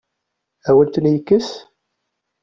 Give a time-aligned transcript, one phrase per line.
[0.67, 1.49] Ad awen-ten-yekkes?